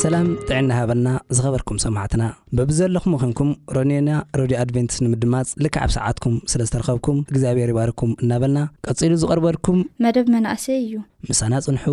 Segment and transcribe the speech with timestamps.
[0.00, 2.22] ሰላም ጥዕና ሃበልና ዝኸበርኩም ሰማዕትና
[2.56, 4.10] ብብ ዘለኹም ምኹንኩም ሮኔና
[4.40, 10.92] ሮድዮ ኣድቨንትስ ንምድማፅ ልካዓብ ሰዓትኩም ስለ ዝተረኸብኩም እግዚኣብሔር ይባርኩም እናበልና ቀፂሉ ዝቐርበልኩም መደብ መናእሰይ እዩ
[11.30, 11.84] ምሳና ጽንሑ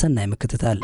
[0.00, 0.78] ሰናይ ምክትታል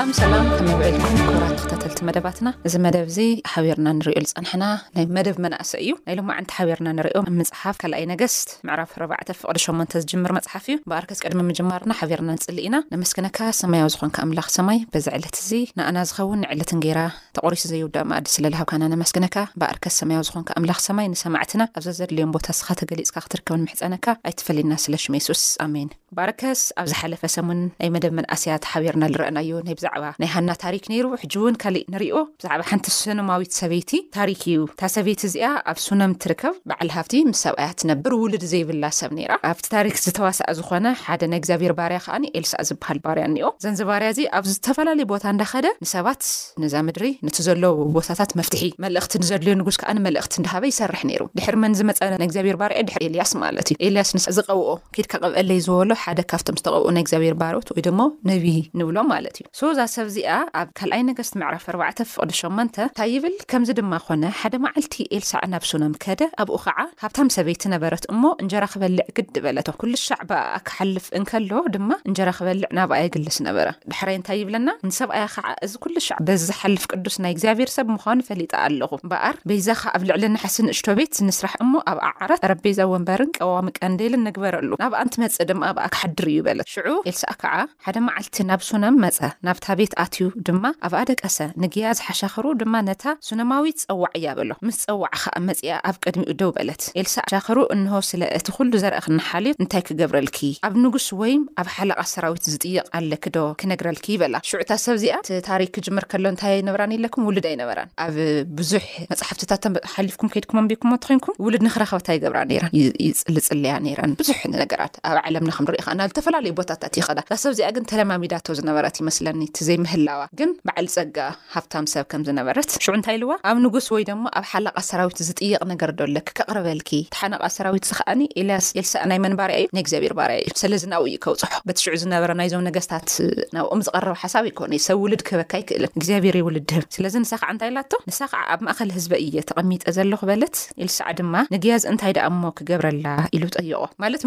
[0.00, 3.18] ኣም ሰላም ከመበልኩም ኩራት ክተተልቲ መደባትና እዚ መደብ እዚ
[3.52, 4.64] ሓበርና ንሪዮ ዝፀንሐና
[4.96, 9.88] ናይ መደብ መናእሰ እዩ ና ሎም ዓንቲ ሓበርና ንርዮም መፅሓፍ ካልኣይ ነገስት ምዕራብ 4ዕፍቅዲ 8ን
[10.04, 15.06] ዝጅምር መፅሓፍ እዩ ብኣርከስ ቅድሚ ምጅማርና ሓበርና ንፅሊ ኢና ንመስክነካ ሰማያዊ ዝኮንካ ኣምላኽ ሰማይ በዚ
[15.18, 17.02] ዕለት እዚ ንኣና ዝኸውን ንዕለት ንጌራ
[17.38, 22.68] ተቆሪሱ ዘይወዳእ ማኣዲ ስለለሃብካና ንመስክነካ ብኣርከስ ሰማያዊ ዝኾንካ ኣምላኽ ሰማይ ንሰማዕትና ኣብዚ ዘድልዮም ቦታ ስኻ
[22.82, 29.04] ተገሊፅካ ክትርከብን ምሕፀነካ ኣይትፈሊና ስለ ሽሜሱስ ኣሜን ባረከስ ኣብ ዝሓለፈ ሰሙን ናይ መደብ መናእስያ ተሓቢርና
[29.12, 33.90] ዝረአናዮ ናይ ብዛዕባ ናይ ሃና ታሪክ ነይሩ ሕጂ እውን ካሊእ ንሪዮ ብዛዕባ ሓንቲ ስኖማዊት ሰበይቲ
[34.16, 38.84] ታሪክ እዩ እታ ሰበይቲ እዚኣ ኣብ ሱኖም ትርከብ በዓል ሃፍቲ ምስ ሰብኣያ ትነብር ውሉድ ዘይብላ
[39.00, 43.50] ሰብ ነራ ኣብቲ ታሪክ ዝተዋሳኣ ዝኮነ ሓደ ናይ እግዚኣብሔር ባርያ ከዓኒ ኤልሳኣ ዝበሃል ባርያ እኒኦ
[43.66, 46.20] ዘንዚ ባርያ እዚ ኣብ ዝተፈላለዩ ቦታ እንዳከደ ንሰባት
[46.64, 51.72] ነዛ ምድሪ ነቲ ዘለዎ ቦታታት መፍትሒ መልእኽቲ ንዘድልዮ ንጉስ ከኣኒመልእኽቲ ንድሃበ ይሰርሕ ነይሩ ድሕር መን
[51.82, 56.20] ዝመፀ ና እግዚኣብሔር ባርያዩ ድር ኤልያስ ማለት እዩ ኤልያስ ን ዝቐብኦ ኪድ ካቐብአለይ ዝበበሎ ሓደ
[56.30, 58.44] ካብቶም ዝተቐብኡ ናይ እግዚኣብሄር ባህሮት ወይ ድሞ ነብ
[58.78, 63.34] ንብሎም ማለት እዩ ሰዛ ሰብ እዚኣ ኣብ ካልኣይ ነገስቲ መዕራፍ ኣርባዕተ ፍቅዲ ሸመን እታ ይብል
[63.52, 68.64] ከምዚ ድማ ኮነ ሓደ መዓልቲ ኤልሳዕ ናብሱኖም ከደ ኣብኡ ከዓ ካብታም ሰበይቲ ነበረት እሞ እንጀራ
[68.74, 74.68] ክበልዕ ግዲ በለቶ ኩሉ ሻዕ ባኣኣክሓልፍ እንከሎ ድማ እንጀራ ክበልዕ ናብኣይ ግልስ ነበረ ድሕረይንታይ ይብለና
[74.88, 79.68] ንሰብኣያ ከዓ እዚ ኩሉ ሻዕ ብዝሓልፍ ቅዱስ ናይ እግዚኣብሄር ሰብ ምዃኑ ፈሊጣ ኣለኹ በኣር ቤዛ
[79.82, 84.70] ከ ኣብ ልዕሊ ናሕስን እሽቶ ቤት ዝንስራሕ እሞ ኣብ ኣዓራት አረቤዛ ወንበርን ቀዋሚ ቀንዴልን ንግበረሉ
[84.84, 87.54] ናብኣ ንት መፅእ ድማ ኣብኣ ክሓድር እዩ በለት ሽዑ ኤልሳ ከዓ
[87.86, 93.02] ሓደ መዓልቲ ናብ ሱኖም መፀ ናብታ ቤት ኣትዩ ድማ ኣብ ኣደቀሰ ንግያ ዝሓሻኽሩ ድማ ነታ
[93.28, 98.00] ሱኖማዊት ፀዋዕ እያ በሎ ምስ ፀዋዕ ከዓ መፅኣ ኣብ ቅድሚኡ ደው በለት ኤልሳ ሓሻኽሩ እንሆ
[98.10, 104.06] ስለ እቲ ኩሉ ዘርአ ክንሓልዮት እንታይ ክገብረልኪ ኣብ ንጉስ ወይ ኣብ ሓለቓት ሰራዊት ዝጥይቕኣለክዶ ክነግረልኪ
[104.16, 108.14] ይበላ ሽዑታ ሰብ ዚኣ እቲታሪክ ክጅምር ከሎ እንታይ ይነብራን የለኩም ውሉድ ኣይነበራን ኣብ
[108.60, 109.64] ብዙሕ መፅሕፍትታት
[109.94, 112.70] ሓሊፍኩም ከይድኩሞንቢልኩም ተኮንኩም ውሉድ ንክረኸበታ ይገብራ ራን
[113.08, 118.46] ይፅልፅለያ ነራን ብዙሕ ነገራት ኣብ ለምናንርኢ ናብ ዝተፈላለዩ ቦታታት እዩ ኸዳ እዛ ሰብዚኣ ግን ተለማሚዳቶ
[118.58, 121.16] ዝነበረት ይመስለኒ እቲዘይምህላዋ ግን በዓል ፀጋ
[121.54, 125.60] ሃፍታም ሰብ ከም ዝነበረት ሽዑ እንታይ ይኢልዋ ኣብ ንጉስ ወይ ደሞ ኣብ ሓላቓ ሰራዊት ዝጥየቕ
[125.72, 128.20] ነገር ዶለክ ከቅርበልኪ ቲሓነቃ ሰራዊት ዝከኣኒ
[128.68, 132.30] ስልሳ ናይ መን ባርያ እዩ ናይ እግዚኣብሄር ባርያ እዩ ስለዚ ናብኡዩ ከውፅሖ በቲ ሽዑ ዝነበረ
[132.40, 133.08] ናይዞም ነገስታት
[133.56, 137.50] ናብኦም ዝቀረብ ሓሳብ ይኮነ እዩ ሰብ ውልድ ክህበካ ይክእልን እግዚኣብሄር ውልድ ድህብ ስለዚ ንሳ ከዓ
[137.56, 142.26] እንታይ ኢላቶ ንሳ ከዓ ኣብ ማእኸል ህዝበ እየ ተቐሚጠ ዘለኹበለት ኢልሳዕ ድማ ንግያዝ እንታይ ደኣ
[142.34, 143.06] እሞ ክገብረላ
[143.38, 144.22] ኢሉ ጠይቆ ማለት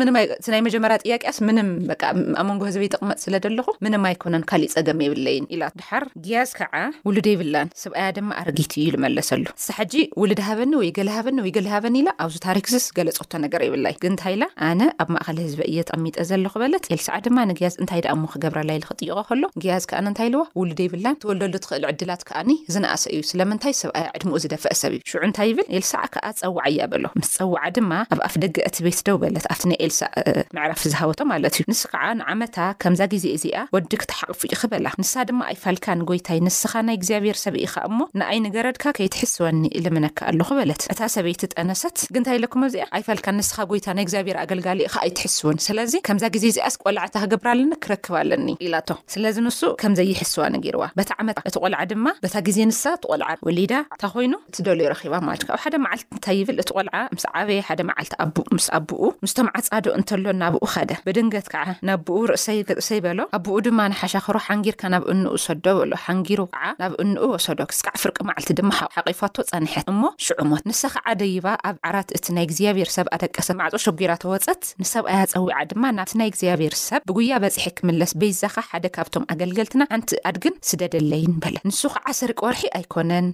[0.56, 1.94] ናይ መጀመርያ ጥያቅያስ ምንም በ
[2.40, 6.50] ኣብ መንጎ ህዝቢ ይጠቕመጥ ስለ ደ ለኹ ምንም ኣይኮነን ካሊእ ፀገም የብለይን ኢላ ብሓር ግያዝ
[6.59, 6.74] ከዓ
[7.08, 11.68] ውሉድ ይብላን ሰብኣያ ድማ ኣረጊት እዩ ዝመለሰሉ ሳሕጂ ውሉድ ሃበኒ ወይ ገሊ ሃበኒ ወይ ገሊ
[11.76, 16.53] ሃበኒ ኢላ ኣብዚ ታሪክዚ ዝገለፀቶ ነገር የብላይ ግንንታይላ ኣነ ኣብ ማእኸሊ ህዝቢ እየ ተቐሚጠ ዘለኹ
[16.64, 21.53] በለት ኤልሳዕ ድማ ንግያዝ እንታይ ድኣእሙ ክገብራላይ ንክጥይቀ ከሎ ግያዝ ከኣነእንታይ ልዎ ውሉድ ይብላን እትወልደሉ
[21.66, 26.06] ትኽእል ዕድላት ከኣኒ ዝነእሰ እዩ ስለምንታይ ሰብኣያ ዕድሙኡ ዝደፍአ ሰብ እዩ ሽዑ እንታይ ይብል ኤልሳዕ
[26.16, 29.80] ከዓ ፀዋዓ እያ በሎ ምስ ፀዋዓ ድማ ኣብ ኣፍ ደገአት ቤት ደው በለት ኣብቲ ናይ
[29.88, 30.12] ኤልሳዕ
[30.58, 36.00] ምዕራፍ ዝሃበቶም ለት እዩ ንስ ከዓ ንዓመታ ከምዛ ግዜ እዚኣ ወዲክተሓቅፉጭ ክበላ ንሳ ድማ ኣይፋልካን
[36.10, 42.38] ጎይታይ ንስኻ ናይ እግዚኣብሔር ሰብ ኢካ እሞ ንኣይንገረድካ ከይትሕስወኒ ልምነክ ኣሉኩበለት እታ ሰበይቲ ጠነሰት ግንታይ
[42.44, 47.50] ለኩመ እዚኣ ኣይፋልካ ንስኻ ጎይታ ናይ እግዚኣብሄር ኣገልጋሊኢካ ኣይትሕስውን ስለዚ ከምዛ ግዜ እዚኣስ ቆልዓእታ ክገብር
[47.53, 52.58] ኣለኒ ክረክብ ኣለኒ ኢላቶ ስለዚ ንሱ ከምዘይሕስዋ ነገርዋ በታ ዓመታ እቲ ቆልዓ ድማ በታ ግዜ
[52.72, 56.70] ንሳ ትቆልዓ ወሊዳ እንታ ኮይኑ እት ደልዩ ረኪባ ማለትካ ኣብ ሓደ መዓልቲ እንታይ ይብል እቲ
[56.78, 61.99] ቆልዓ ምስ ዓበየ ሓደ መዓልቲ ኣምስ ኣብኡ ምስቶም ዓፃዶ እንተሎ እናብኡ ከደ እንገት ከዓ ናብ
[62.08, 66.64] ብኡ ርእሰይ ርእሰይ በሎ ኣብ ብኡ ድማ ናሓሻኽሮ ሓንጊርካ ናብ እንኡ ሰዶ ኣሎ ሓንጊሩ ከዓ
[66.81, 71.75] ናብ እንኡ ወሰዶ ክስካዕ ፍርቂ መዓልቲ ድማ ሓቂፋቶ ፀኒሐት እሞ ሽዑሞት ንሳ ከዓ ደይባ ኣብ
[71.90, 77.02] ዓራት እቲ ናይ እግዚኣብሔር ሰብ ኣደቀሰ ማዕፆ ሸጊራተወፀት ንሰብኣይ ፀዊዓ ድማ ናብቲ ናይ እግዚኣብሔር ሰብ
[77.09, 82.64] ብጉያ በፅሒ ክምለስ በይዛካ ሓደ ካብቶም ኣገልገልትና ሓንቲ ኣድግን ስደደለይን በለት ንሱ ከዓ ስርቂ ወርሒ
[82.79, 83.28] ኣይኮነን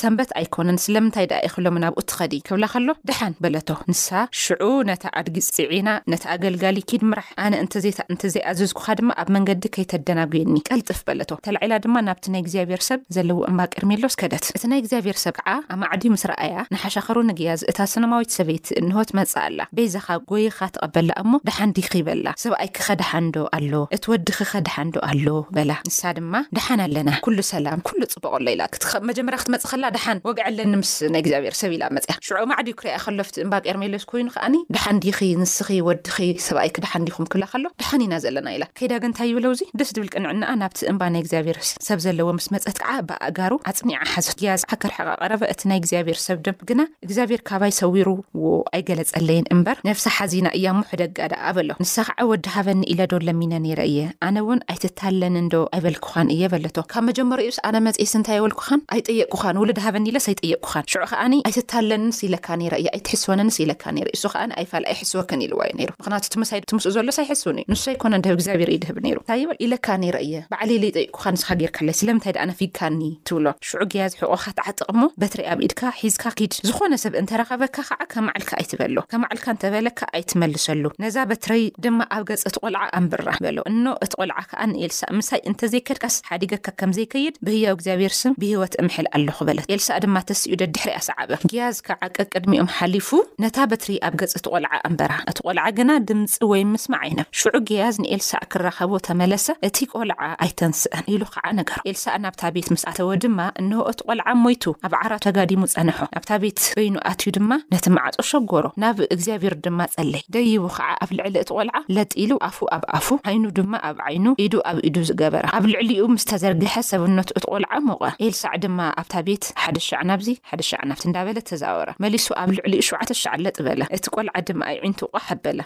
[0.00, 4.08] ሰንበት ኣይኮነን ስለምንታይ ድኣ ይኽሎም ምናብኡ እትኸዲ ክብላ ከሎ ድሓን በለቶ ንሳ
[4.42, 10.54] ሽዑ ነታ ኣድጊ ፅፂዒና ነቲ ኣገልጋሊ ኪድምራ ኣነ እንተ ዜታ እንተዘይኣዘዝኩኻ ድማ ኣብ መንገዲ ከይተደናጉየኒ
[10.68, 15.18] ቀልጥፍ በለቶ ተላዒላ ድማ ናብቲ ናይ እግዚኣብሔር ሰብ ዘለዎ እምባ ቅርሜሎስ ከደት እቲ ናይ እግዚኣብሔር
[15.24, 20.06] ሰብ ከዓ ኣብ ማዕድዩ ምስ ረኣያ ንሓሻኸሩ ንግያዝ እታ ስነማዊት ሰበይት እንሆት መጽእ ኣላ ቤዛኻ
[20.30, 25.26] ጎይካ ትቐበላ እሞ ደሓን ዲኺ በላ ሰብኣይክ ኸደሓንዶ ኣሎ እቲ ወድኺ ኸደሓንዶ ኣሎ
[25.58, 30.18] በላ ንሳ ድማ ድሓን ኣለና ኩሉ ሰላም ኩሉ ጽቡቕሎ ኢላ ክት መጀመርያ ክትመጽእ ኸላ ድሓን
[30.30, 34.04] ወግዐ ኣለኒ ምስ ናይ እግዚኣብሔር ሰብ ኢላ ኣብ መፅያ ሽዑ ማዕድዩ ክርያ ከሎፍቲ እምባ ቄርሜሎስ
[34.12, 36.16] ኮይኑ ከኣኒ ደሓን ዲኺ ንስኺ ወድኺ
[36.48, 40.08] ሰብኣይክ ዳሓን ዲ ኩም ክብላ ካሎ ድሓኒ ኢና ዘለና ኢላ ከይዳገ እንታይ ይብለውዚ ደስ ድብል
[40.14, 41.58] ቅንዕናኣ ናብቲ እምባ ናይ እግዚኣብሄር
[41.88, 46.38] ሰብ ዘለዎ ምስ መፀት ከዓ ብኣእጋሩ ኣፅሚዓ ሓዘ ግያዝ ሓከርሐቃ ቀረበ እቲ ናይ እግዚኣብሄር ሰብ
[46.46, 48.44] ድ ግና እግዚኣብሄር ካባይ ሰዊሩዎ
[48.78, 53.80] ኣይገለፀለይን እምበር ነፍሳ ሓዚና እያ ሙሕደጋዳ ኣበሎ ንሳ ክዓ ወዲ ሃበኒ ኢለ ዶ ለሚነ ነረ
[53.92, 53.98] እየ
[54.28, 60.06] ኣነ እውን ኣይትታለኒን ዶ ኣይበልክኻን እየ በለቶ ካብ መጀመሪኡስ ኣነ መፅስንታይ የበልኩኻን ኣይጠየኩኻን ውሉድ ሃበኒ
[60.14, 62.46] ኢለስ ኣይጠየኩኻን ሽዑ ከዓኒ ኣይትታለንስ ኢለካ
[62.82, 67.05] እየ ኣይትሕስወንንስ ኢለካ ረ እሱ ከ ኣይፋል ኣይሕስወክን ኢሉዋ ዩ ይሩ ምክያቱ ሳ ትምስ ሎ
[67.16, 70.84] ሳይ ሕስው ዩ ንስ ኣይኮነ ድህብ እግዚኣብሄር ኢ ድህብ ነይሩ ንታይ ኢለካ ኒረእየ በዕሊ ለ
[70.90, 75.60] ይጠቂኩካ ንስኻ ጌርካኣለይ ስለምንታይ ድኣ ነፊግካ ኒ ትብሎ ሽዑ ግያዝ ሕቆካ ትዓጥቕ ሞ በትረይ ኣብ
[75.66, 82.00] ኢድካ ሒዝካ ኪድ ዝኾነ ሰብ እንተረኸበካ ከዓ ከማዕልካ ኣይትበሎ ከመዕልካ እንተበለካ ኣይትመልሰሉ ነዛ በትረይ ድማ
[82.16, 87.34] ኣብ ገጽቲ ቆልዓ ኣንብራ በሎ እኖ እቲ ቆልዓ ከዓ ንኤልሳእ ምሳይ እንተዘይከድካስ ሓዲገካ ከም ዘይከይድ
[87.48, 92.70] ብህያዊ እግዚኣብሔርስም ብሂወት እምሕል ኣለኹ በለት ኤልሳ ድማ ተስኡ ደድሕሪያ ሰዓበ ግያዝ ካ ዓቀ ቅድሚኦም
[92.78, 93.10] ሓሊፉ
[93.44, 97.96] ነታ በትረይ ኣብ ገፅቲ ቆልዓ ኣንበራ እቲ ቆልዓ ግና ድምፂ ወይ ምስ ዓይነ ሽዑ ገያዝ
[98.04, 103.38] ንኤልሳዕ ክረኸቦ ተመለሰ እቲ ቈልዓ ኣይተንስአን ኢሉ ከዓ ነገር ኤልሳዕ ናብታ ቤት ምስ ኣተዎ ድማ
[103.60, 108.64] እንህኦት ቆልዓ ሞይቱ ኣብ ዓራ ተጋዲሙ ጸንሖ ናብታ ቤት በይኑ ኣትዩ ድማ ነቲ መዓጾ ሸጎሮ
[108.84, 113.44] ናብ እግዚኣብሩ ድማ ጸለይ ደይቡ ከዓ ኣብ ልዕሊ እቲ ቘልዓ ለጢሉ ኣፉ ኣብ ኣፉ ዓይኑ
[113.58, 118.02] ድማ ኣብ ዓይኑ ኢዱ ኣብ ኢዱ ዝገበራ ኣብ ልዕሊኡ ምስ ተዘርግሐ ሰብነቱ እቲ ቆልዓ ሞቐ
[118.28, 122.80] ኤልሳዕ ድማ ኣብታ ቤት ሓደ ሻዕ ናብዚ ሓደ ሸዕ ናብቲ እንዳበለ ተዛወራ መሊሱ ኣብ ልዕሊኡ
[122.90, 125.64] 7ሸዕ ለጥ በለ እቲ ቈልዓ ድማ ኣይ ዕንቱ ቆሓበለዑ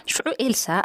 [0.61, 0.79] ሳያ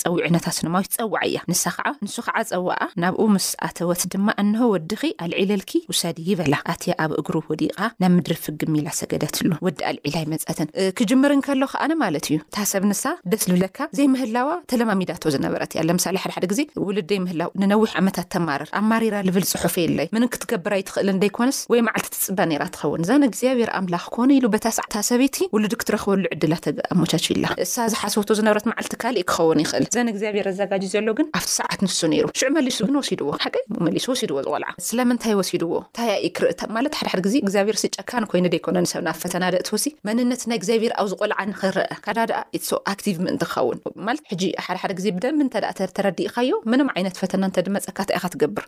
[0.00, 4.60] ፀዊዕ ነታት ስለማዊት ፀዋዕ እያ ንሳ ከዓ ንሱ ከዓ ፀዋዓ ናብኡ ምስ ኣተወት ድማ ኣንሆ
[4.74, 10.24] ወዲኺ አልዒል ልኪ ውሰዲ ይበላ ኣትያ ኣብ እግሩ ወዲቓ ናብ ምድሪ ፍግሚላ ሰገደትሉ ወዲ ኣልዒላይ
[10.32, 10.68] መፀትን
[11.00, 13.02] ክጅምርን ከሎ ከኣነ ማለት እዩ እታ ሰብ ንሳ
[13.32, 19.14] ደስ ዝብለካ ዘይምህላዋ ተለማሚዳቶ ዝነበረት እያ ለምሳሌ ሓደሓደ ግዜ ውሉደይምህላው ንነዊሕ ዓመታት ተማርር ኣ ማሪራ
[19.28, 24.06] ልብል ፅሑፍ የለይ ምን ክትገብራ ይትክእል እንደይኮነስ ወይ መዓልቲ ትፅባ ኔራ ትኸውን እዘን እግዚኣብሔር ኣምላኽ
[24.16, 29.26] ኮነ ኢሉ በታ ሳዕታ ሰበይቲ ውሉድ ክትረክበሉ ዕድላ ተኣሞቻች ኢላ እሳ ዝሓሰቶ ዝነበረት ማዓልቲ ካሊእ
[29.30, 33.28] ክኸውን ይኽእል እዘን እግዚኣብሄር ኣዘጋጂ ዘሎ ግን ኣብቲ ሰዓት ንሱ ነይሩ ሽዑ መሊሱ ግን ወሲድዎ
[33.44, 33.54] ሓቀ
[33.86, 38.76] መሊሱ ወሲድዎ ዝቆልዓ ስለምንታይ ወሲድዎ እንታይ ኣ ክርእታ ማለት ሓደሓደ ግዜ እግዚኣብሔርሲ ጨካን ኮይኑ ዘይኮነ
[38.92, 43.42] ሰብ ናብ ፈተና ደእትወሲ መንነት ናይ እግዚኣብሔር ኣብ ዝቆልዓ ንክርአ ካዳ ድኣ ኢሰ ኣክቲቭ ምእንቲ
[43.50, 45.64] ክኸውን ማለት ሕጂ ሓደሓደ ግዜ ብደሚ እንተኣ
[45.96, 48.66] ተረዲእካዮ ምኖም ዓይነት ፈተና ንተ ድመፀካት ኢካ ትገብር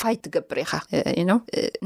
[0.00, 0.72] ፋይት ትገብር ኢኻ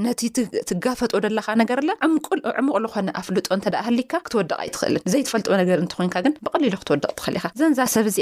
[0.06, 0.20] ነቲ
[0.68, 6.74] ትጋፈጦ ዘለካ ነገርኣ ዕምቁል ዕሙቅዝኮነ ኣፍልጦ እንተ ሃሊካ ክትወደቕ ኣይትኽእልን ዘይትፈልጦ ነገር እንትኮይንካ ግን ብቀሊሉ
[6.82, 8.16] ክትወደቕ ትኽእል ኢካሰብዚ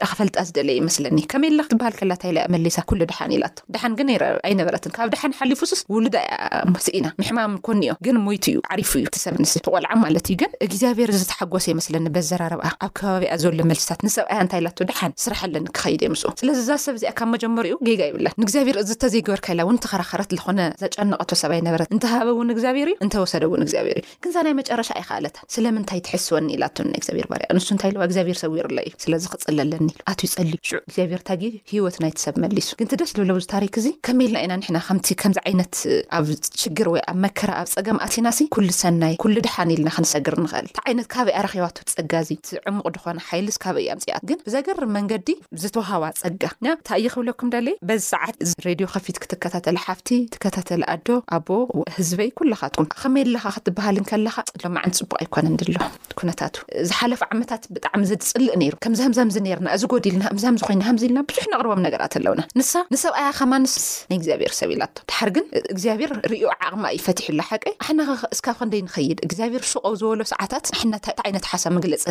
[0.00, 4.08] ጫ ክፈልጣ ዝደለየ ይመስለኒ ከመይ ላ ክትበሃል ከላ ታይኣ መሌሳ ኩሉ ድሓን ኢላቶ ድሓን ግን
[4.12, 4.16] ይ
[4.48, 6.32] ኣይነበረትን ካብ ድሓን ሓሊፉስስ ውሉዳ ያ
[6.74, 10.50] መስ ኢና ምሕማም ኮኒኦ ግን ሞይት እዩ ዓሪፉ እዩ ትሰብ ንስ ብቆልዓ ማለት እዩ ግን
[10.66, 16.70] እግዚኣብሄር ዝተሓጎሶ የመስለኒ በዘራርባኣ ኣብ ከባቢኣ ዘበሎ መልስታት ንሰብኣያ እንታይኢላ ድሓን ስራሕለኒ ክከይድ የምስኡ ስለዚዛ
[16.86, 21.62] ሰብ እዚኣ ካብ መጀመሪኡ ገጋ ይብለን ንእግዚኣብሔር እዚ ተዘይግበርካኢላ ውን ተኸራኸረት ዝኮነ ዘጨንቀቶ ሰብ ይ
[21.68, 27.28] ነበረት እንተሃበውን እግዚኣብሄር እዩ እንተወሰደ ውን እግዚኣብሄር እዩ ክንሳ ናይ መጨረሻ ኣይከኣለታን ስለምንታይ ትሕስወኒ ኢላትግዚብር
[27.32, 29.81] ባርያ ንሱ እንታይ ለዋ ግዚኣብሄር ሰዊርላ እዩ ስለዚ ክፅለለን
[30.12, 31.28] ኣትዩ ፀሊዩ እግዚኣብርታ
[31.72, 35.74] ሂወት ናይቲሰብ መሊሱግንቲ ደስ ዝብለው ታሪክ እዚ ከመልና ኢና ሕና ከምቲ ከምዚ ዓይነት
[36.18, 36.26] ኣብ
[36.62, 41.06] ሽግር ወ ኣብ መከረ ኣብ ፀገምኣትና ኩሉ ሰናይ ሉ ድሓኒ ኢልና ክንሰግር ንክእል እቲ ዓይነት
[41.12, 42.30] ካበ እያ ረኪባ ትፀጋ እዚ
[42.70, 45.28] ዕሙቕ ድኮነ ሓይልስ ካበ ኣምፅኣት ግን ብዘገር መንገዲ
[45.62, 47.56] ዝተዋሃዋ ፀጋ እንታ ይክብለኩም ደ
[47.90, 48.36] በዚ ሰዓት
[48.68, 51.08] ሬድዮ ከፊት ክትከታተለ ሓፍቲ ትከታተለ ኣዶ
[51.38, 51.48] ኣቦ
[51.96, 55.76] ህዝበይ ኩላካትኩም ከመየ ኣለካ ክትበሃል ከለካ ሎም ዓንቲ ፅቡቅ ኣይኮነን ድሎ
[56.20, 56.54] ኩነታቱ
[56.88, 62.12] ዝሓለፈ ዓመታት ብጣዕሚ ፅልእ ሩ ከምዝምዘምር እዚ ጎዲ ልና እምዛምዚኮይና ከምዚ ኢልና ብዙሕ ነቕርቦም ነገራት
[62.18, 63.74] ኣለውና ንሳ ንሰብኣያ ከማንስ
[64.10, 68.00] ናይ እግዚኣብሔር ክሰብ ኢላ ቶ ድሓር ግን እግዚኣብሔር ርዮ ዓቕማ ይፈትሑላ ሓቂ ኣሕና
[68.34, 72.04] እስካብ ከንደይ ንኸይድ እግዚኣብሔር ሱቀ ዝበሎ ሰዓታት ና ዓይነት ሓሳብ መግለፅ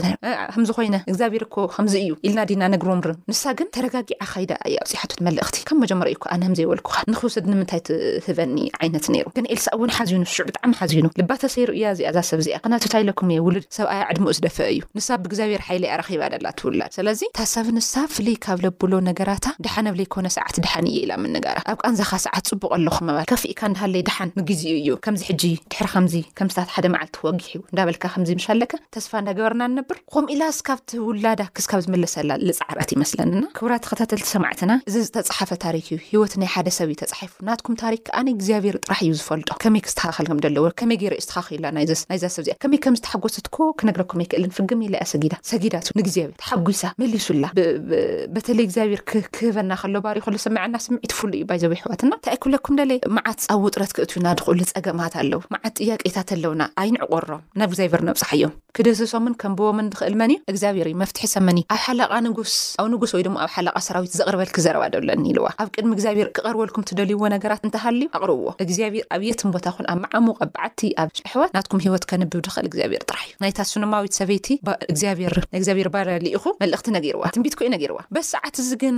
[0.54, 5.58] ከምዚኮይነ እግዚኣብሔር ኮ ከምዚ እዩ ኢልና ዲና ነግርምር ንሳ ግን ተረጋጊዓ ከይዳ እ ኣውፅሓቶት መልእክቲ
[5.70, 10.46] ከም መጀመሪ ዩ ኣነ ምዘይበልኩካ ንክውሰድ ንምንታይ ትህበኒ ዓይነት ነይሩ ግን ኤልሳ እውን ሓዚኑ ሽዑ
[10.50, 15.64] ብጣዕሚ ሓዚኑ ልባተሰይሩእእያ እዚኣ እዛ ሰብዚኣ ክናትታይለኩም እየ ውሉድ ሰብኣያ ዕድሞኡ ዝደፈአ እዩ ንሳ ብእግዚኣብሔር
[15.70, 17.08] ሓይለ ያ ረኪባ ላ ትውላድስለ
[17.54, 22.12] ሰብንሳ ፍልይ ካብ ለብሎ ነገራታ ድሓን ኣብ ለይኮነ ሰዓት ድሓን እየ ኢላ ምንጋራ ኣብ ቃንዛኻ
[22.26, 26.86] ሰዓት ፅቡቅ ኣለኹም ምባል ከፍእካ ንዳሃለይ ድሓን ንግዜኡ እዩ ከምዚ ሕጂ ድሕሪ ከምዚ ከምስት ሓደ
[26.96, 32.32] መዓልቲ ክወጊሕ እዩ እንዳበልካ ከምዚ ምሻለከ ተስፋ እንዳግበርና ንንብር ኮም ኢላ ስካብቲ ውላዳ ክስካብ ዝመለሰላ
[32.60, 37.78] ዝፃዕራት ይመስለኒና ክብራት ከታተልቲ ሰማዕትና እዚ ዝተፃሓፈ ታሪክ ዩ ሂወት ናይ ሓደሰብ እዩ ተፃሓፉ ናትኩም
[37.84, 43.58] ታሪክከኣነይ እግዚኣብሄር ጥራሕ እዩ ዝፈልጦ ከመይ ክዝተካከልከም ለዎ ከመይ ገይርዩ ዝተካኪሉላ ናይእዛ ሰብዚኣ ከመይ ከምዝተሓጎሰትኮ
[43.82, 46.82] ክነግረኩም ኣይክእልን ፍገሜላ ያ ሰጊ ሰጊዳት ንግዚኣብር ተሓሳ
[47.12, 49.02] ሊሱ ላበተለይ እግዚኣብሔር
[49.36, 53.62] ክህበና ከሎ ባርይክሉ ሰሚዓና ስምዒት ፍሉይ ዩ ባይዘብ ኣሕዋት ና እንታይ ክብለኩም ደለ መዓት ኣብ
[53.68, 59.54] ውጥረት ክእትዩና ድክእሉ ፀገማት ኣለው መዓት ጥያቄታት ኣለውና ኣይኒዕቆሮም ናብ እግዚኣብሔር ነብፃሕ እዮም ክደሰሶምን ከም
[59.60, 63.24] ብቦም ንክእል መን እዩ እግዚኣብሔር ዩ መፍትሒ ሰመኒ እዩ ኣብ ሓላቓ ንጉስ ኣብ ንጉስ ወይ
[63.28, 68.08] ድማ ኣብ ሓላቓ ሰራዊት ዘቅርበል ክዘረባ ደሎኒ ኢልዋ ኣብ ቅድሚ እግዚኣብሔር ክቐርበልኩም እትደልይዎ ነገራት እንተሃልዩ
[68.20, 72.68] ኣቅርብዎ እግዚኣብሔር ኣብየትን ቦታ ኹን ኣብ መዓሙቕ ኣብ በዓቲ ኣብ ኣሕዋት ናትኩም ሂወት ከንብብ ድኽእል
[72.72, 74.48] እግዚኣብሔር ጥራሕ እዩ ናይታ ስኖማዊት ሰበይቲ
[74.92, 78.96] እግዚኣብሔር እግዚኣብር ባለልኢኹ መልእኽቲ ነጊርዎ ትንቢት ኮይና ገርዋ በዚ ሰዓት እዚ ግን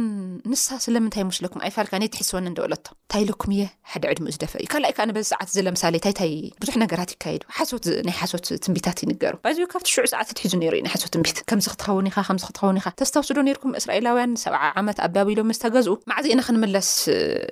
[0.51, 5.05] ንሳ ስለምንታይ ምስለኩም ኣይፋልካ ነ ትሒስወን ደበለቶ ታይለኩም እየ ሓደ ዕድሚኡ ዝደፈአ እዩ ካልኣእ ከዓ
[5.09, 9.89] ንበዚ ሰዓት እ ለምሳሌ ታይታይ ብዙሕ ነገራት ይካይዱ ሓሶት ናይ ሓሶት ትንቢታት ይንገሩ ባዚ ካብቲ
[9.95, 13.37] ሽዑ ሰዓትት ሒዙ ነይሩ ዩ ናይ ሓሶት ትንቢት ከምዚ ክትኸውን ኢኻ ከምዚ ክትኸውን ኢኻ ተስተውስዶ
[13.49, 16.89] ነርኩም እስራኤላውያን ሰብዓ ዓመት ኣብብብሎም ዝተገዝኡ ማዕዝእና ክንምለስ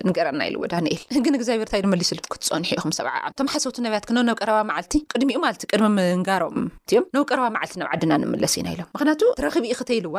[0.10, 5.62] ንገረና ኢሉዎዳነኤል ግን እግዚኣብሔርታይ ድመሊሱክትፀኒሑኢኹም ሰብ ት ቶም ሓሰቱ ነብያትክነ ነብ ቀረባ መዓልቲ ቅድሚኡ ማለቲ
[5.72, 10.16] ቅድሚ ምንጋሮም እትዮም ነብ ቀረባ መዓልቲ ናብ ዓድና ንምለስ ኢና ኢሎም ምክንያቱ ትረክቢኢ ክተይልዋ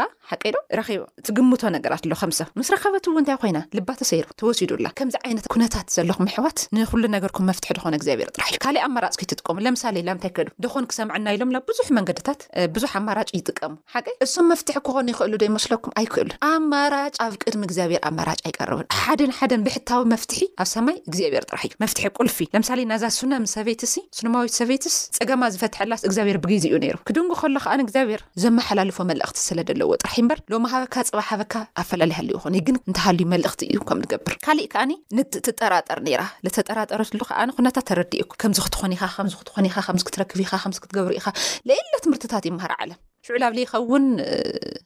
[0.54, 0.86] ዶ ረቦ
[1.26, 6.28] ዝግምቶ ነገራት ኣሎ ከምሰብ ምስ ረከበትው እንታይ ኮይና ልባ ተሰይሩ ተወሲዱላ ከምዚ ዓይነት ኩነታት ዘለኹም
[6.34, 10.32] ሕዋት ንኩሉ ነገርኩም መፍትሒ ድኮነ እግዚኣብሔር ጥራሕ እዩ ካሊእ ኣማራጭ ከይ ትጥቀሙ ለምሳሌ ላ ምንታይ
[10.36, 12.40] ከዱ ደኮን ክሰምዐና ኢሎምላ ብዙሕ መንገድታት
[12.76, 18.02] ብዙሕ ኣማራጭ ይጥቀሙ ሓቀ እሱም መፍትሒ ክኾኑ ይክእሉ ዶ ይመስለኩም ኣይክእሉ ኣማራጭ ኣብ ቅድሚ እግዚኣብሔር
[18.10, 23.04] ኣማራጭ ኣይቀርብን ሓደን ሓደን ብሕታዊ መፍትሒ ኣብ ሰማይ እግዚኣብሔር ጥራሕ እዩ መፍትሒ ቁልፊ ለምሳሌ ናዛ
[23.18, 28.98] ሱኖም ሰቤትሲ ሱኖማዊት ሰቤትስ ፀገማ ዝፈትሐላስ እግዚኣብሔር ብግዚ ኡ ነይሩ ክድን ከሎ ከኣን እግዚኣብሔር ዘመሓላልፎ
[29.12, 30.16] መልእክቲ ስለደለዎ ጥራሕ
[30.52, 34.92] ሎማ ሃበካ ፅባሕ ሃበካ ኣፈላለዩ ሉ ይኹኒ ግን እንታሃልዩ መልእኽቲ እዩ ከም ንገብር ካሊእ ከዓኒ
[35.16, 38.12] ንትጠራጠር ኔራ ንተጠራጠረትሉከ ኩነታት ተረዲ
[38.42, 41.26] ከምዚ ክትኮኒ ኢኻ ከምዚ ክትኮኒ ኢኻ ከምዚ ክትረክብ ኢካ ከምዚ ክትገብሩ ኢኻ
[41.70, 44.04] ለኢሎ ትምህርትታት ይምሃር ዓለም ሽዑል ኣብ ለ ይኸውን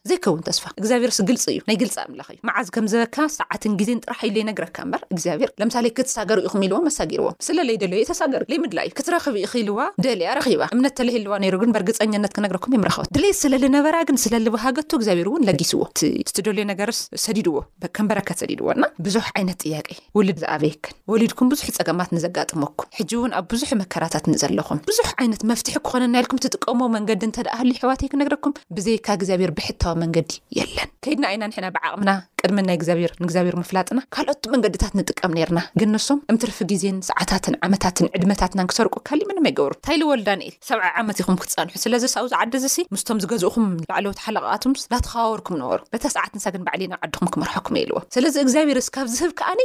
[0.09, 4.19] ዘይከውን ተስፋ እግዚኣብሄር ስ ግልፂ እዩ ናይ ግልፂ ኣምላኽ እዩ መዓዝ ከምዘበካ ሰዓትን ግዜን ጥራሕ
[4.29, 9.79] ኢለይነግረካ በር እግዚኣብሄር ለምሳሌ ክትሳገሩ ኢኹም ኢልዎ መሳጊርዎ ስለለይ ደለዮ የተሳገር ዘይምድላ እዩ ክትረኽብ ኢክኢልዋ
[10.05, 15.29] ደልያ ረኪባ እምነት ተለህልዋ ነይ ግን በርግፀኛነት ክነግረኩም የምረክበት ድሌየ ስለ ዝነበራ ግን ስለልበሃገቶ እግዚኣብሄር
[15.31, 18.67] እውን ለጊስዎ እ እትደልዩ ነገርስ ሰዲድዎከንበረከት ሰዲድዎ
[19.07, 19.87] ብዙሕ ዓይነት ጥያቀ
[20.19, 25.73] ውሉድ ዝኣበይከን ወሊድኩም ብዙሕ ፀገማት ንዘጋጥመኩም ሕጂ እውን ኣብ ብዙሕ መከራታት ንዘለኹም ብዙሕ ዓይነት መፍትሒ
[25.85, 31.25] ክኾነና ልኩም ትጥቀሞ መንገዲ እንተ ደኣ ህልዩ ህዋትይ ክነግረኩም ብዘይካ ግዚኣብር ብተዎ መንገዲ የለን ከይድና
[31.31, 32.11] ዓይና ንሕና ብዓቕምና
[32.43, 38.65] ቅድሚናይ እግዚኣብሔር ንእግዚኣብር ምፍላጥና ካልኦት መንገድታት ንጥቀም ነርና ግን ንስም እምትርፊ ግዜን ሰዓታትን ዓመታትን ዕድመታትና
[38.71, 43.65] ክሰርቁ ካሊእምንመ ይገብሩ እንታይሊወልዳ ኒኢ ሰብዓይ ዓመት ኢኹም ክትፀንሑ ስለዚ ሳብዚ ዓዲዚ ሲ ምስቶም ዝገዝኡኹም
[43.91, 49.09] ላዕለውት ሓለቓኣትምስ ናተኸባወርኩም ንበሩ በታ ሰዓት ንሳ ግን ባዕሊና ዓድኩም ክመርሐኩም የኢልዎ ስለዚ እግዚኣብሔርእስ ካብ
[49.15, 49.59] ዝህብ ከኣኒ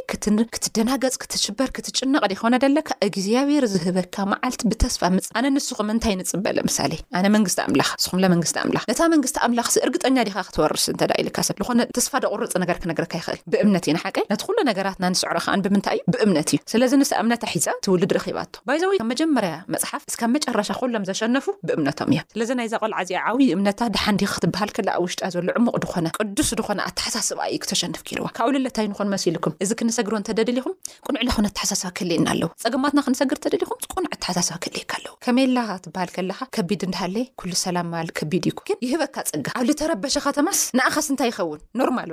[0.55, 7.27] ክትደናገፅ ክትሽበር ክትጭነቕዲ ይኮነ ደለካ እግዚኣብሄር ዝህበካ መዓልቲ ብተስፋ ምፅእ ኣነ ንስኹም እንታይ ንፅበለምሳሌ ኣነ
[7.37, 12.61] መንግስቲ ኣምላኽንስኹም ለመንግስቲ ኣምላክ ነታ መንግስቲ ኣምላኽሲ እርግጠኛ ዲካ ክትወርስ እን ኢልካሰብ ዝኾነ ተስፋ ደርፅ
[12.77, 17.11] ርክነገርካ ይኽእል ብእምነት እዩ ናሓቀ ነቲ ኩሉ ነገራትና ንስዕሮከኣን ብምንታይ እዩ ብእምነት እዩ ስለዚ ንስ
[17.23, 22.51] እምነታ ሒዛ ትውሉድ ረኪባቶ ባይዘው ካብ መጀመርያ መፅሓፍ እስካብ መጨረሻ ኩሎም ዘሸነፉ ብእምነቶም እያ ስለዚ
[22.61, 27.39] ናይ ዛ ቆልዓዚኣ ዓብይ እምነታ ድሓንዲ ክትበሃል ክለ ኣውሽጣ ዘሎ ዕሙቕ ድኾነ ቅዱስ ድኾነ ኣተሓሳስባ
[27.55, 30.75] እዩ ክተሸንፍ ገይርዋ ካብኣውልለታይ ንኾን መሲልኩም እዚ ክነሰግርዎ እንተደድሊኹም
[31.09, 36.81] ቁንዕናክነ ኣተሓሳስባ ክልየና ኣለው ፀገማትና ክንሰግር እተደሊኹም ቁንዕ ተሓሳስባ ክልየካ ኣለው ከመላ ክትበሃል ከለኻ ከቢድ
[36.89, 41.61] እንዳሃለየ ኩሉ ሰላም ባል ከቢድ ዩኩም ግን ይህበካ ፅጋ ኣብ ዝተረበሸ ከተማስ ንኣኻስ እንታይ ይኸውን
[41.81, 42.11] ኖርማል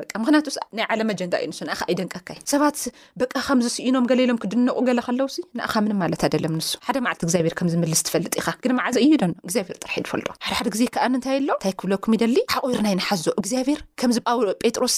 [0.77, 2.77] ናይ ዓለም ጀንዳ እዩ ንሱ ንከ ኣይደንቀካይ ሰባት
[3.22, 8.34] በቂ ከምዝስኢኖም ገሌ ሎም ክድነቑ ገለ ከለውሲ ንኣኻ ምን ማለት ኣደሎም ንሱ ሓደ ማዓልቲ ግዚኣብሄርከምምልስትፈልጥ
[8.38, 13.79] ኢ ግንማዓዘ እዩዶ እግዚኣብሄር ጥራሒ ድፈልጦ ሓደሓደ ግዜ ከኣንንታይ ኣሎ እንታይ ክብለኩም ይደሊ ዓቑርናይንሓዞ እግዚኣብሄር
[14.01, 14.98] ከምዝጳውኦ ጴጥሮስ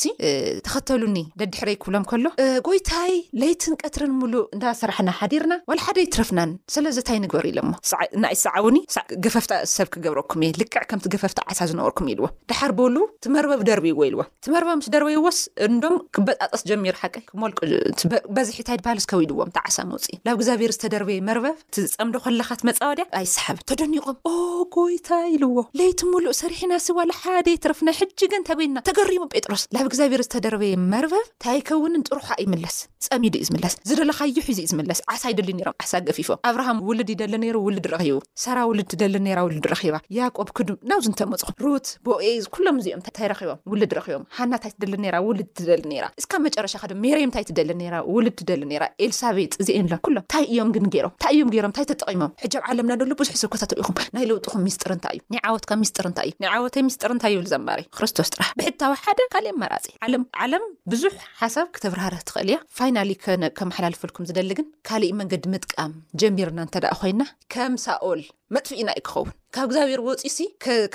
[0.67, 2.25] ተኸተሉኒ ደድሕረይ ክብሎም ከሎ
[2.67, 7.71] ጎይታይ ለይትን ቀትርን ምሉእ እንዳሰርሕና ሓዲርና ዋለ ሓደ ይትረፍናን ስለዚታይ ንግበሩ ኢሎሞ
[8.25, 8.77] ንይ ሰዓውኒ
[9.27, 14.21] ገፈፍታ ሰብ ክገብረኩም እየ ልክዕ ከምቲ ገፈፍታ ዓሳ ዝነበርኩም ኢልዎ ድሓር በሉ ትመርበብ ደርብይዎ ኢልዎ
[14.45, 15.21] ትመርበብ ምስ ደርብይዎ
[15.68, 22.16] እንዶም ክበጣፀስ ጀሚሩ ሓቀ ክመልበዝሒታይድ ባህልስከብ ኢሉዎም ተ ዓሳ መውፅእ ናብ እግዚኣብሔር ዝተደርበየ መርበብ እቲዝፀምዶ
[22.26, 24.34] ኮለካት መፃወድያ ኣይሰሓብ ተደኒቆም ኦ
[24.76, 30.74] ጎይታ ኢሉዎ ለይቲ ምሉእ ሰሪሕና ስዋለሓደ ተረፍና ሕጂግ ንታይ ጎይድና ተገሪሙ ጴጥሮስ ናብ እግዚኣብሄር ዝተደርበየ
[30.94, 35.76] መርበብ እንታይ ከውንን ጥሩሓ ይምለስ ፀሚዱ ዩ ዝምለስ ዝደለካ ይሕ ዩዙእዩ ዝምለስ ዓሳ ይደሊዩ ሮም
[35.84, 40.48] ዓሳ ገፊፎም ኣብርሃም ውሉድ ይደለ ሩ ውሉድ ረኪቡ ሰራ ውሉድ ትደለ ራ ውሉድ ረኪባ ያቆብ
[40.58, 44.86] ክዱም ናብዚ እንተመፁኩ ሩት ቦኤዝ ኩሎም ዚኦም እንይቦም ውሉድ ቦ ናታይ ትደ
[45.16, 49.51] ራ ውሉድ ትደሊ ራ እስካብ መጨረሻ ከዶ ሜረይ ንታይ ትደሊ ራ ውልድ ትደሊ ራ ኤልሳቤጥ
[49.62, 53.36] እዚእሎ ኩሎም እንታይ እዮም ግን ገይሮም እንታይ እዮም ገሮም እንታይ ተጠቒሞም ሕጃብ ዓለምና ደሎ ብዙሕ
[53.42, 56.84] ስብ ከታተሉ ኢኹም ናይ ለውጢኹም ሚስጢር እንታይ እዩ ናይ ዓወትካ ሚስጢር እንታይ እዩ ና ዓወተይ
[56.90, 59.86] ሚስጢር እንታይ ይብል ዘማረእዩ ክርስቶስ ጥራሕ ብሕታዊ ሓደ ካልእ መራፂ
[60.25, 63.10] ምዓለም ብዙሕ ሓሳብ ክተብርሃር ክትኽእል እያ ፋይናሊ
[63.46, 67.24] ነከመሓላልፈልኩም ዝደሊግን ካሊእ መንገዲ ምጥቃም ጀሚርና እንተ ደ ኮይንና
[67.56, 68.22] ከም ሳኦል
[68.56, 70.38] መጥፍኢና ዩ ክኸውን ካብ እግዚኣብሔር ወፂሲ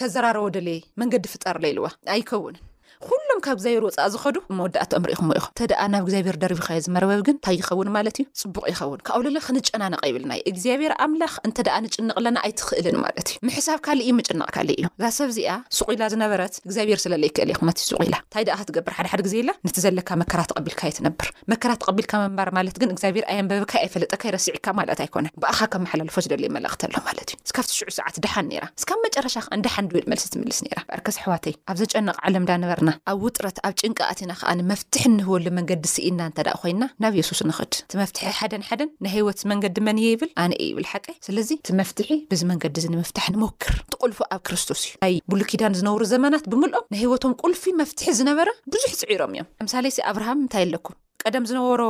[0.00, 0.68] ከዘራረቦ ደለ
[1.02, 2.62] መንገዲ ፍጠር ለልዋ ኣይከውንን
[3.04, 7.20] ኩሎም ካብ እግዚኣብሔር ወፃእ ዝኸዱ መወዳእቶኦምሪኢኹም ዎ ኢኹም እንተ ደኣ ናብ እግዚኣብሄር ደርቢ ኸዮ ዝመርበብ
[7.26, 11.56] ግን እንታይ ይኸውን ማለት እዩ ፅቡቕ ይኸውን ካው ለለ ክንጨናነቀ ይብልና ዩ እግዚኣብሔር ኣምላኽ እንተ
[11.66, 16.02] ደኣ ንጭንቕ ኣለና ኣይትኽእልን ማለት እዩ ምሕሳብ ካሊእ ዩ ምጭንቕ ካሊ እዩ እዛ ሰብእዚኣ ስቁኢላ
[16.14, 20.90] ዝነበረት እግዚኣብሄር ስለለይክእል ይኹመትዩ ሱቁኢላ እንታይ ደኣ ከትገብር ሓደሓደ ግዜ ኢላ ነቲ ዘለካ መከራ ተቐቢልካየ
[21.00, 26.44] ትነብር መከራ ተቐቢልካ መንባር ማለት ግን እግዚኣብሄር ኣየንበብካይ ኣይፈለጠካ ይረስዒካ ማልት ኣይኮነን ብኣኻ ከምመሓላለፎ ዝደለ
[26.58, 30.60] መላእክተኣሎ ማለት እዩ እስካብቲ ሽዑ ሰዓት ድሓን ይራ ስካብ መጨረሻ ከዓን ደሓን ድብል መልስ ትምልስ
[30.78, 32.80] ራ ብኣርከስ ኣሕዋተይ ኣብ ዘጨነቕ ዓለም ዳ ንበር
[33.12, 37.72] ኣብ ውጥረት ኣብ ጭንቃኣትና ከዓ መፍትሒ እንህበሉ መንገዲ ስኢና እንተ ደ ኮይንና ናብ የሱስ ንኽእድ
[37.84, 42.10] እቲ መፍትሒ ሓደን ሓደን ናይሃወት መንገዲ መንየ ይብል ኣነ እ ይብል ሓቀ ስለዚ እቲ መፍትሒ
[42.32, 47.64] ብዚ መንገዲ እዚንምፍታሕ ንሞክር ትቁልፉ ኣብ ክርስቶስ እዩ ናይ ብሉኪዳን ዝነብሩ ዘመናት ብምልኦም ንህወቶም ቁልፊ
[47.82, 51.82] መፍትሒ ዝነበረ ብዙሕ ፅዒሮም እዮም ምሳሌ ኣብርሃም እንታይ ኣለኩም ቀደም ዝነበሮ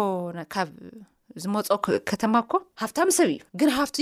[1.43, 1.59] ዝመፆ
[2.11, 2.53] ከተማ እኮ
[2.83, 3.99] ሃፍታሚ ሰብ እዩ ግን ሃሃፍቲ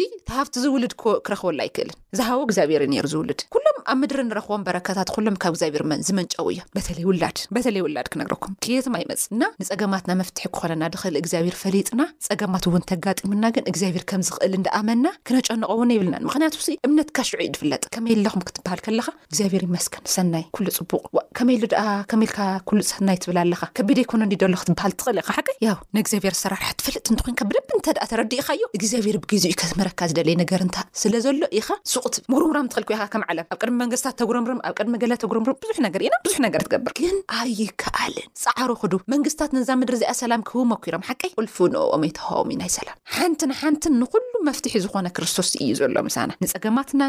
[0.64, 0.93] ዝውልድ
[1.26, 6.00] ክረክበሉ ኣይክእልን ዝሃቦ እግዚኣብሄርዩ ነሩ ዝውልድ ኩሎም ኣብ ምድሪ ንረኽቦም በረካታት ኩሎም ካብ እግዚኣብሄር መን
[6.09, 12.03] ዝመንጨው እዮ ተለይ ውላድ በተለይ ውላድ ክነግረኩም ክየቶም ኣይመፅእ እና ንፀገማትናመፍትሒ ክኾነና ድክእል እግዚኣብሄር ፈሊጥና
[12.29, 16.55] ፀገማት እውን ተጋጢሙና ግን እግዚኣብሄር ከም ዝኽእል እንደኣመንና ክነጨንቀውን ይብልናን ምክንያቱ
[16.88, 21.03] እምነትካሽዑዩ ድፍለጥ ከመይለኹም ክትበሃል ከለካ እግዚኣብሄር ይመስከን ሰናይ ኩሉ ፅቡቅ
[21.41, 22.38] ከመይኢሉ ኣ ከመኢልካ
[22.71, 27.69] ኩሉ ሰናይ ትብል ኣለካ ከቢድ ይኮኖንዲደሎ ክትበሃል ትኽእል ሓቂ ያ ንግዚኣብር ኣሰራርሓ ትፈልጥ ኮይንካ ብደብ
[27.76, 32.66] እንተ ደኣ ተረዲ ኢካ ዮ እግዚኣብሄር ብግዙኡ ዩ ከትመህረካ ዝደለየ ነገርንታ ስለዘሎ ኢኻ ሱቕት ምሁርምራም
[32.73, 36.16] ትክል ኩኢካ ከም ዓለም ኣብ ቅድሚ መንግስታት ተጉረምርም ኣብ ቀድሚ ገለ ተጉረምርም ብዙሕ ነገር ኢና
[36.26, 41.57] ብዙሕ ነገር ትገብር ግን ኣይከኣልን ፀዕሩ ክዱ መንግስትታት ንዛ ምድር እዚኣ ሰላም ክህቡመኪሮም ሓቀይ ቁልፉ
[41.76, 47.02] ንኦም ይተሃቦም ዩ ናይ ሰላም ሓንቲን ሓንቲ ንኩሉ መፍትሒ ዝኾነ ክርስቶስ እዩ ዘሎ ምሳና ንፀገማትና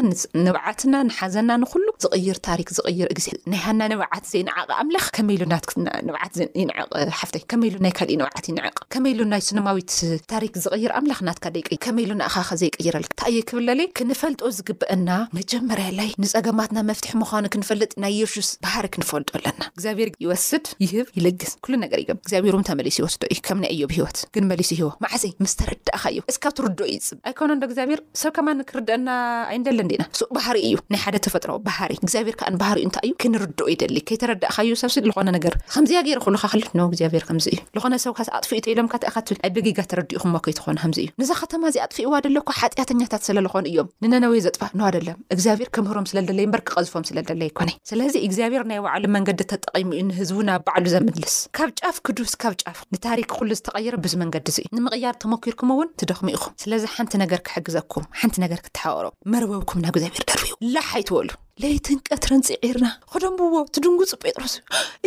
[0.46, 6.88] ንባዓትና ንሓዘና ንኩሉ ዝቕይር ታሪክ ዝቕይር እግዜ ናይ ሃና ንባዓት ዘይንዓቕ ኣምላኽ ከመሉ ትዓት ይንዕቕ
[7.20, 9.92] ሓፍይመኢሉ ናይ ካእ ዓት ይንዕቕመኢሉ ናይ ስዊት
[10.32, 15.08] ታሪክ ዝቕይር ኣምላኽ ናትካ ደ ከመይኢሉ ንካ ከዘይቀይረል ንታይእየ ክብለለ ክንፈልጦ ዝግበአና
[15.38, 21.74] መጀመርያ ላይ ንፀገማትና መፍትሒ ምኳኑ ክንፈልጥ ናይ የሹስ ባህሪ ክንፈልጡ ኣለና እግዚኣብሔር ይወስድ ይህብይለግስ ኩሉ
[21.84, 25.54] ነገር ዮ ግዚኣብሔር ተመሊሱ ይወስዶ እዩ ከም ኒ እዮብ ሂወት ግን መሊሱ ሂወ ማዕዘይ ምስ
[25.62, 29.08] ተረዳእካ እዩ እስካብ ትርድኦ ይፅብ ኣይኮኖ ዶ እግዚኣብሄር ሰብ ከማኒ ክርድአና
[29.50, 33.98] ኣይንደለን ዲና ሱ ባህሪ እዩ ናይ ሓደ ተፈጥሮ ባህሪ እግዚኣብሔር ከንባህሪእዩ እንታይ እዩ ክንርድኦ ይደሊ
[34.10, 39.38] ከይተረድእካዩ ሰብስ ዝኾነ ነገር ከምዚያ ገይር ክሉካክል ንግዚኣብሔር ከምዚ እዩ ዝኾነ ሰብካ ኣጥፉ እኢተኢሎም ካካትብል
[39.46, 44.62] ኣይበጊጋ ርዲኹም ዎከይትኾኑ ከምዚ እዩ ንዚ ኸተማ እዚኣጥፊ እዋ ደሎ ሓጢኣተኛታት ስለዝኮን እዮም ንነነወይ ዘጥፋ
[44.78, 49.90] ንዋ ደሎ እግዚኣብሄር ክምህሮም ስለደለይ ምበር ክቀዝፎም ስለደለ ይኮነይ ስለዚ እግዚኣብሄር ናይ ባዕሉ መንገዲ ተጠቂሙ
[49.98, 54.46] ዩ ንህዝቡ ናብ ባዕሉ ዘምልስ ካብ ጫፍ ክዱስ ካብ ጫፍ ንታሪክ ኩሉ ዝተቐይር ብዚ መንገዲ
[54.54, 59.82] እዚ እዩ ንምቕያድ ተሞኪርኩም እውን ትደኽሙ ኢኹም ስለዚ ሓንቲ ነገር ክሕግዘኩም ሓንቲ ነገር ክተሓወሮ መርበብኩም
[59.86, 61.30] ናብ እግዚኣብሄር ደርዩ ላሓ ይትወሉ
[61.62, 64.54] ለይትን ቀትረንፂ ዒርና ከደምብዎ ትድንጉፁ ጴጥሮስ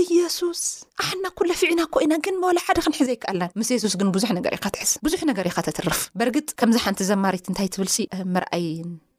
[0.03, 0.61] ኢየሱስ
[1.01, 5.21] ኣሓና ኩለ ፍዕና ኮይና ግን መላ ሓደ ክንሕዘ ይከኣልና ምስ የሱስ ግን ብዙሕ ነገር ትስብዙሕ
[5.29, 7.89] ነገር ዩካተትርፍ በርግፅ ከምዚ ሓንቲ ዘማሪት እንታይ ትብል
[8.35, 8.65] ምርኣይ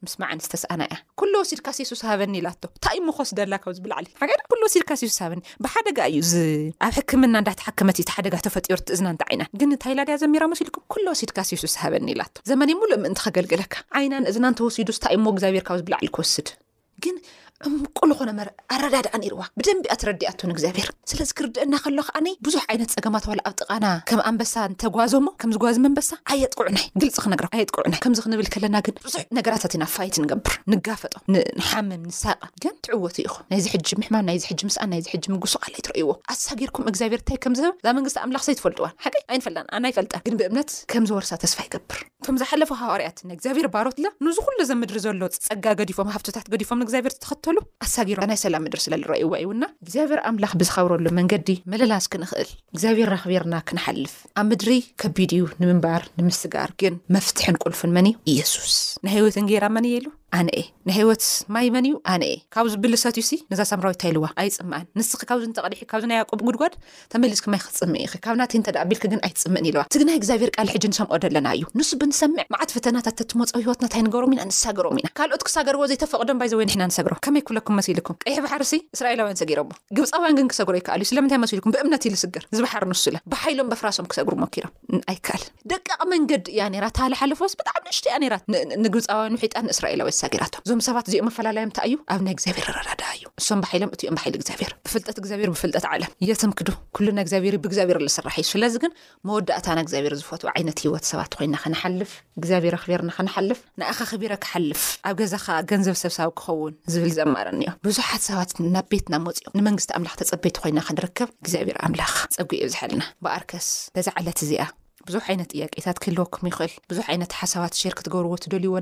[0.05, 2.47] ምስመዓኒ ዝተሰኣና ያ ኩሎ ወሲድካሴሱስ ሃበኒ ኢላ
[2.85, 4.19] ታእእሞ ክስደኣላብ ዝብላሊሓ
[4.65, 5.01] ወሲድካሱ
[5.37, 6.17] ኒ ብሓደ እዩ
[6.87, 12.25] ኣብ ሕክምና እዳተሓከመት ዩቲ ሓደ ተፈጢርእዝናንተ ዓይና ግን ታይላድያ ዘሚራስ ሉኩ ኩሎ ወሲድካሴሱስ ሃበኒ ኢላ
[12.51, 12.59] ዘመ
[12.91, 15.39] ሉእ ምእን ገልግለካዓይናን እዝናተወሲዱስእግዚብርብ
[15.81, 16.49] ዝብሊወድ
[17.03, 17.19] كن
[17.69, 23.33] እቁል ኮነመረ ኣረዳድኣ ኒርዋ ብደንቢኣ ትረዲኣትን እግዚኣብሄር ስለዚ ክርድአና ከሎ ከዓነ ብዙሕ ዓይነት ፀገማት ዋ
[23.49, 28.95] ኣብ ጥቓና ከም ኣንበሳ ንተጓዞሞ ከምዝጓዝ መንበሳ ኣየጥቅዕናይ ግልፅ ክነ ኣየጥቅዕና ከምዚ ክንብል ከለና ግን
[29.07, 34.43] ብዙሕ ነገራታት ኢና ፋይት ንገብር ንጋፈጦ ንሓምም ንሳቐ ግን ትዕወቱ ኢኹም ናይዚ ሕጂ ምሕማም ናይዚ
[34.51, 38.57] ሕጂ ምስኣን ናይዚ ሕጂ ምጉሱ ኣላ ትረእይዎ ኣሳጊርኩም እግዚኣብሄር እንታይ ከምዝህብ ዛ መንግስቲ ኣምላኽ ሰይ
[38.61, 43.31] ትፈልጥዋን ሓቀይ ኣይንፈልጣ ኣና ይፈልጣን ግን ብእምነት ከም ዘወርሳ ተስፋ ይገብር እቶም ዝሓለፈ ሃዋርያት ና
[43.37, 47.45] እግዚኣብሔር ባሮት ንዝኩሉ ዘምድሪ ዘሎ ፀጋ ገዲፎም ሃብቶታት ገዲፎም ግዚኣብሄርተከቶ
[47.85, 54.45] ኣሳጊሮናይ ሰላም ምድሪ ስለዝረአይዎ እውና እግዚኣብሔር ኣምላኽ ብዝካብረሉ መንገዲ መለላስ ክንኽእል እግዚኣብሔር ኣክብሔርና ክንሓልፍ ኣብ
[54.51, 54.69] ምድሪ
[55.03, 58.75] ከቢድ እዩ ንምንባር ንምስጋር ግን መፍትሕን ቁልፍን መን እዩ ኢየሱስ
[59.07, 60.07] ናይ ሂወትንጌራ መን እየ ኢሉ
[60.37, 62.17] ኣነአ ንሃወት ማይ መን እዩ ኣአ
[62.55, 64.55] ካብዚብልሰት ዩ ንዛ ምራዊንልዋ ኣይፅ
[64.99, 65.85] ንስብተብያጉድጓድ ስይ
[67.43, 68.37] ክፅም ካብ
[68.91, 73.61] ቢልግ ኣይትፅምእን ኢለዋ ትግናይ ግዚብር ል ሕ ንሰምኦ ለና እዩ ንሱ ብንሰምዕ መዓት ፈተናት ትመፀው
[73.65, 74.41] ሂወትታይ ንገብሮም ኢና
[74.71, 78.63] ንገሮም ኢና ካኦት ክሳገርዎ ዘይተፈቅዶ ይዘወ ንሮከይፍኩምልኩቀይሕባር
[78.97, 79.45] እስራኤላውያን ሰ
[79.97, 82.31] ግብፃውያን ግን ክሰግሮ ኣይእዩ ስለ ኩብምነ ርዝ
[83.29, 84.69] ንብይሎም ፍራሶም ክሰሩ ኪም
[85.11, 86.63] ኣይል ደቕ መንገዲ እያ
[86.99, 89.05] ሃሓለፎስብጣዕሚ ንሽ
[89.41, 90.07] ብ ጣ ስራላያ
[90.43, 94.15] ራቶም እዞም ሰባት እዚኦ መፈላለዩም እታይ እዩ ኣብ ናይ እግዚኣብሄር ረዳዳ እዩ ንሶም ባሓሎም እትኦም
[94.19, 98.91] ባል እግዚኣብሔር ብፍልጠት እግዚኣብር ብፍልጠት ዓለም የተምክዱ ኩሉና እግዚኣብሔር ብእግዚኣብሔር ዝስራሕ እዩ ስለዚ ግን
[99.29, 105.15] መወዳእታና እግዚኣብሔር ዝፈትኡ ዓይነት ሂወት ሰባት ኮይና ክነሓልፍ እግዚኣብሔር ክቢርና ክነሓልፍ ንኣኻ ክቢረ ክሓልፍ ኣብ
[105.21, 110.79] ገዛካ ገንዘብ ሰብሰብ ክኸውን ዝብል ዘማረኒዮም ብዙሓት ሰባት ናብ ቤትና ወፅዮም ንመንግስቲ ኣምላኽ ተፀበይቲ ኮይና
[110.89, 114.63] ክንርከብ እግዚኣብሔር ኣምላኽ ፀጊ ዩ ዝሕልና ብኣርከስ በዚ ዓለት እዚኣ
[115.11, 118.75] ብዙ ይነት ጥቄታት ክህልወኩም ይኽእል ብዙሕ ይነት ሓሳባት ር ክትገብርዎ ደይዎ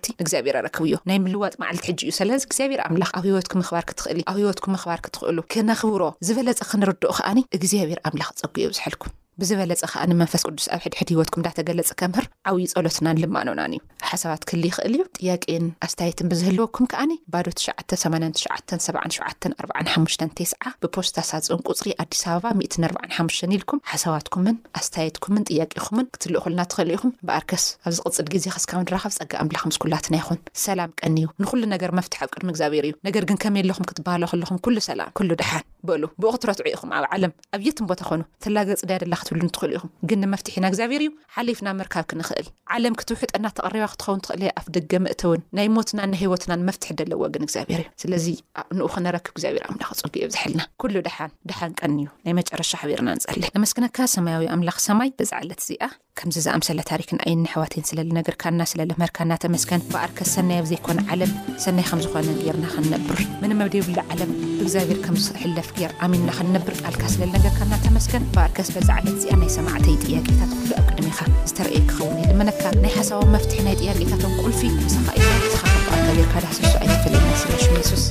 [0.05, 3.55] ጥቄ ዘ ር ረክብ እዮ ናይ ምልዋጥ መዓልት ሕጂ እዩ ሰለዚ እግዚኣብሔር ኣምላኽ ኣብ ሂወትኩ
[3.63, 9.13] ምኽባር ክትኽእሊ እ ኣብ ሂወትኩ ምኽባር ክትኽእሉ ክነኽብሮ ዝበለፀ ክንርድኡ ከዓኒ እግዚኣብር ኣምላኽ ፀጉዮ ዝሓልኩም
[9.41, 14.63] ብዝበለፀ ከዓ ንመንፈስ ቅዱስ ኣብ ሕድሕድ ሂወትኩም እንዳተገለፀ ከምህር ዓብይ ፀሎትናን ልማንናን እዩ ሓሳባት ክህል
[14.69, 20.51] ይኽእል እዩ ጥያቄን ኣስታየትን ብዝህልወኩም ከኣኒ ባዶ 87745 ቴስ
[20.83, 27.93] ብፖስታኣሳፅኡን ቁፅሪ ኣዲስ ኣበባ 14ሓ ኢልኩም ሓሳባትኩምን ኣስታየትኩምን ጥያቂኹምን ክትልእ ኩልና ትኽእል ኢኹም በኣርከስ ኣብ
[27.99, 32.43] ዚቕፅል ግዜ ክስካብ ንረኸብ ፀጋ ኣ ምላክምስኩላትና ይኹን ሰላም ቀኒዩ ንኩሉ ነገር መፍትሕ ኣብ ቅድ
[32.51, 37.05] ምግዚብር እዩ ነገር ግን ከመይ ኣለኹም ክትበሃሎ ከለኹም ኩሉ ሰላም ኩሉ ድሓን በሉ ብኣክትሮትዑኢኹም ኣብ
[37.15, 41.77] ዓለም ኣብየትን ቦታ ኮኑ ተላገፅዳያ ለካ ትሉ እንትኽእሉ ኢኹም ግን ንመፍትሒ ኢና እግዚኣብሄር እዩ ሓሊፍናብ
[41.81, 46.89] ምርካብ ክንኽእል ዓለም ክትውሕጥ ናተቐሪባ ክትኸውን ትኽእል የ ኣፍ ደገ ምእተውን ናይ ሞትና ናሂወትና ንመፍትሒ
[47.01, 48.27] ደለዎግን እግዚኣብሔር እዩ ስለዚ
[48.63, 52.71] ኣብ ንኡ ክነረክብ እግዚኣብሔር ኣምላኽ ፀጊ ዮ ዝሕልና ኩሉ ድሓን ድሓን ቀኒ እዩ ናይ መጨረሻ
[52.83, 55.85] ሓቢርና ንፀሊ ኣመስክነካ ሰማያዊ ኣምላኽ ሰማይ ብዛዕለት እዚኣ
[56.19, 61.33] ከምዚ ዝኣምሰለ ታሪክን ኣይኒ ኣሕዋትን ስለሊ ነገርካ እናስለለ ምህርካ እናተመስከን ብኣርከስ ሰናይ ኣብ ዘይኮነ ዓለም
[61.65, 64.31] ሰናይ ከም ዝኮነ ጌርና ክንነብር ምን ኣብደይብላ ዓለም
[64.63, 70.51] እግዚኣብሔር ከምዝሕለፍ ገር ኣሚንና ክንነብር ቃልካ ስለለ ነገርካ እናተመስከን በኣርከስ በዛዕ ዚኣ ናይ ሰማዕተይ ጥያቄታት
[70.71, 71.19] ብኣቅድሚካ
[71.51, 75.25] ዝተርአየ ክኸውን እዩ ድመነካ ናይ ሓሳባዊ መፍትሒ ናይ ጥያቄታቶም ቁልፊ ብሳኻ ኢ
[75.55, 78.05] ተካኣሌካዳሰብሱ ይፈለናስለሹ ሱስ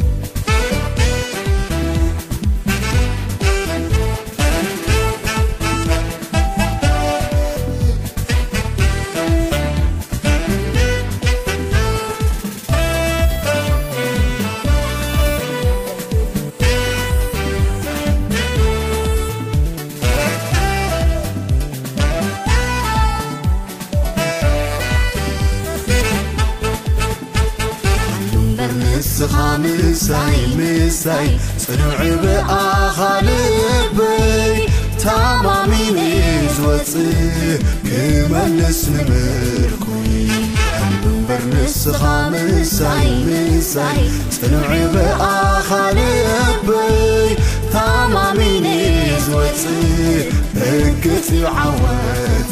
[30.04, 30.60] ኣበይማ
[36.56, 39.86] ዝወፅእ ክመልስ ንምርኩ
[40.82, 42.02] ኣብንበር ንስኻ
[42.34, 44.00] ምሳይ ምሳይ
[44.38, 44.96] ፅንዕበ
[45.30, 47.32] ኣኻበይ
[47.74, 48.68] ታማሚን
[49.26, 50.24] ዝወፅእ
[50.78, 52.52] እግፅ ዩ ዓወት